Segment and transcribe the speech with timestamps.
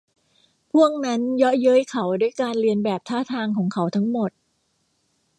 [0.73, 4.31] พวกนั้นเยาะเย้ยเขาด้วยการเลียนแบบท่าทางของเขาทั้งหมด